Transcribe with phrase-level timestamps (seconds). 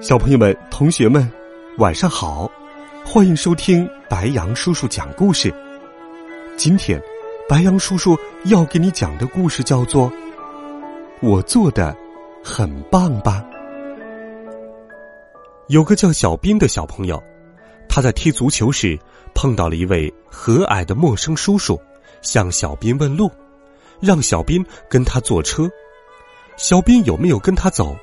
[0.00, 1.30] 小朋友们、同学们，
[1.76, 2.50] 晚上好！
[3.04, 5.54] 欢迎收听白杨叔叔讲故事。
[6.56, 6.98] 今天，
[7.46, 10.10] 白杨叔叔要给你讲的故事叫做
[11.20, 11.94] 《我做的
[12.42, 13.44] 很棒吧》。
[15.68, 17.22] 有个叫小斌的小朋友，
[17.86, 18.98] 他在踢足球时
[19.34, 21.78] 碰到了一位和蔼的陌生叔叔，
[22.22, 23.30] 向小斌问路，
[24.00, 25.70] 让小斌跟他坐车。
[26.56, 27.94] 小斌有没有跟他走？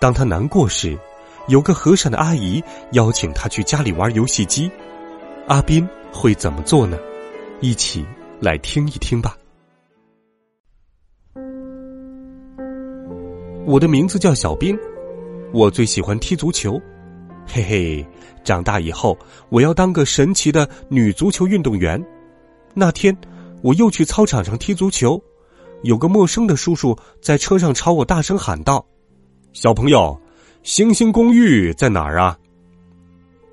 [0.00, 0.98] 当他难过时。
[1.48, 2.62] 有个和善的阿姨
[2.92, 4.70] 邀请他去家里玩游戏机，
[5.46, 6.98] 阿斌会怎么做呢？
[7.60, 8.04] 一起
[8.38, 9.34] 来听一听吧。
[13.64, 14.78] 我的名字叫小斌，
[15.50, 16.78] 我最喜欢踢足球，
[17.46, 18.06] 嘿嘿，
[18.44, 22.02] 长大以后我要当个神奇的女足球运动员。
[22.74, 23.16] 那天
[23.62, 25.18] 我又去操场上踢足球，
[25.82, 28.84] 有个陌生的叔叔在车上朝我大声喊道
[29.54, 30.14] ：“小朋友。”
[30.62, 32.36] 星星公寓在哪儿啊？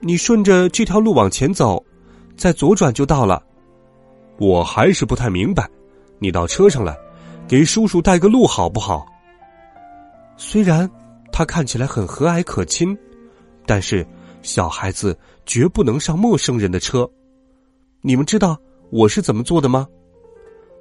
[0.00, 1.82] 你顺着这条路往前走，
[2.36, 3.42] 再左转就到了。
[4.38, 5.68] 我还是不太明白，
[6.18, 6.96] 你到车上来，
[7.46, 9.06] 给叔叔带个路好不好？
[10.36, 10.90] 虽然
[11.32, 12.96] 他看起来很和蔼可亲，
[13.64, 14.06] 但是
[14.42, 17.08] 小孩子绝不能上陌生人的车。
[18.02, 18.58] 你们知道
[18.90, 19.86] 我是怎么做的吗？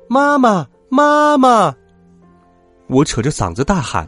[0.10, 1.74] 妈妈，妈妈！
[2.88, 4.08] 我扯着嗓子大喊：“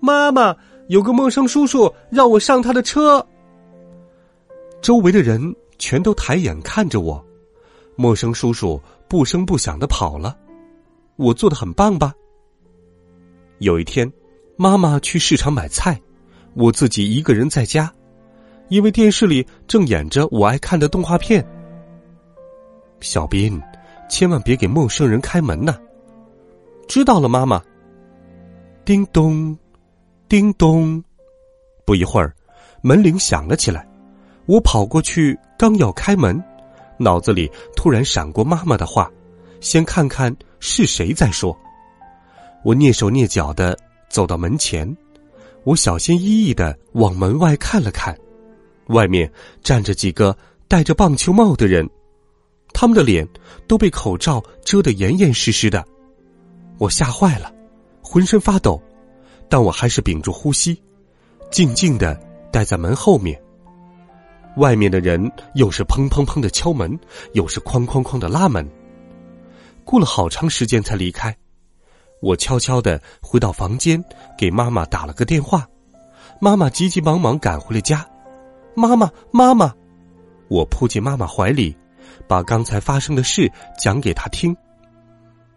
[0.00, 0.54] 妈妈！”
[0.88, 3.26] 有个陌生叔叔让我上他的车，
[4.82, 5.40] 周围的人
[5.78, 7.24] 全都抬眼看着我。
[7.96, 10.36] 陌生叔叔不声不响的跑了，
[11.16, 12.12] 我做的很棒吧？
[13.60, 14.10] 有一天，
[14.56, 15.98] 妈妈去市场买菜，
[16.54, 17.90] 我自己一个人在家，
[18.68, 21.42] 因为电视里正演着我爱看的动画片。
[23.00, 23.58] 小斌，
[24.10, 25.78] 千万别给陌生人开门呐！
[26.88, 27.62] 知道了，妈妈。
[28.84, 29.56] 叮咚。
[30.34, 31.00] 叮咚！
[31.86, 32.34] 不一会儿，
[32.82, 33.88] 门铃响了起来。
[34.46, 36.42] 我跑过去，刚要开门，
[36.98, 39.08] 脑子里突然闪过妈妈的话
[39.62, 41.56] ：“先看看是谁在说。”
[42.66, 43.78] 我蹑手蹑脚的
[44.08, 44.92] 走到门前，
[45.62, 48.18] 我小心翼翼的往门外看了看，
[48.88, 51.88] 外面站着几个戴着棒球帽的人，
[52.72, 53.24] 他们的脸
[53.68, 55.84] 都被口罩遮得严严实实的。
[56.78, 57.54] 我吓坏了，
[58.02, 58.82] 浑身发抖。
[59.48, 60.80] 但我还是屏住呼吸，
[61.50, 62.18] 静静的
[62.50, 63.40] 待在门后面。
[64.56, 66.98] 外面的人又是砰砰砰的敲门，
[67.32, 68.68] 又是哐哐哐的拉门。
[69.84, 71.36] 过了好长时间才离开。
[72.20, 74.02] 我悄悄的回到房间，
[74.38, 75.68] 给妈妈打了个电话。
[76.40, 78.08] 妈妈急急忙忙赶回了家。
[78.74, 79.74] 妈妈，妈妈！
[80.48, 81.76] 我扑进妈妈怀里，
[82.26, 84.56] 把刚才发生的事讲给她听。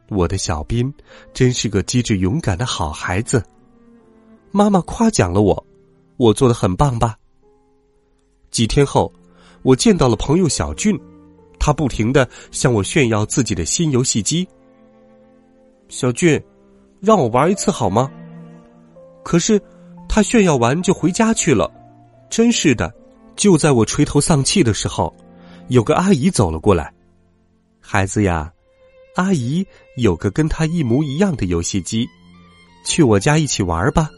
[0.09, 0.93] 我的小斌
[1.33, 3.43] 真是个机智勇敢的好孩子。
[4.51, 5.65] 妈妈夸奖了我，
[6.17, 7.17] 我做的很棒吧。
[8.49, 9.11] 几天后，
[9.61, 10.99] 我见到了朋友小俊，
[11.59, 14.47] 他不停的向我炫耀自己的新游戏机。
[15.89, 16.41] 小俊，
[16.99, 18.09] 让我玩一次好吗？
[19.23, 19.61] 可是，
[20.07, 21.71] 他炫耀完就回家去了。
[22.29, 22.93] 真是的，
[23.35, 25.13] 就在我垂头丧气的时候，
[25.67, 26.93] 有个阿姨走了过来。
[27.79, 28.51] 孩子呀，
[29.15, 29.65] 阿姨
[29.97, 32.07] 有个跟他一模一样的游戏机，
[32.85, 34.09] 去我家一起玩吧。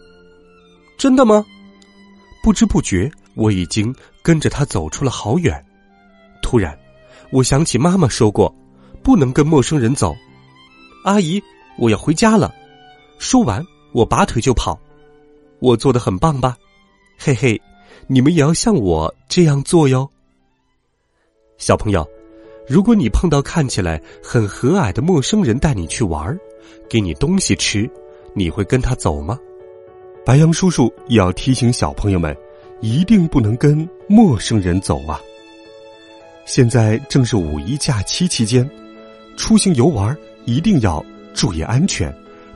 [0.99, 1.45] 真的吗？
[2.43, 5.65] 不知不觉，我已经跟着他走出了好远。
[6.41, 6.77] 突然，
[7.31, 8.53] 我想起妈妈说过，
[9.01, 10.13] 不能跟陌生人走。
[11.05, 11.41] 阿姨，
[11.77, 12.53] 我要回家了。
[13.17, 14.77] 说完，我拔腿就跑。
[15.59, 16.57] 我做的很棒吧？
[17.17, 17.61] 嘿嘿，
[18.07, 20.09] 你们也要像我这样做哟。
[21.57, 22.05] 小朋友，
[22.67, 26.37] 如果你碰到看起来很和蔼的陌生人带你去玩，
[26.89, 27.89] 给你东西吃，
[28.33, 29.39] 你会跟他走吗？
[30.25, 32.35] 白杨叔叔也要提醒小朋友们，
[32.81, 35.19] 一定不能跟陌生人走啊！
[36.45, 38.69] 现在正是五一假期期间，
[39.37, 42.13] 出行游玩一定要注意安全，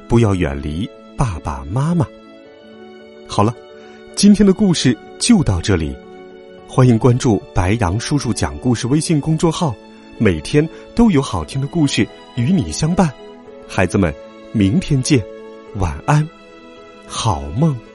[0.08, 0.88] 不要远离
[1.18, 2.06] 爸爸妈妈。
[3.28, 3.56] 好了，
[4.16, 5.96] 今天的故事就到这里，
[6.68, 9.74] 欢迎关注白杨叔叔讲故事微信公众号，
[10.20, 13.12] 每天都有好听的故事与你相伴。
[13.68, 14.14] 孩子们，
[14.52, 15.24] 明天见，
[15.76, 16.28] 晚安。
[17.14, 17.93] 好梦。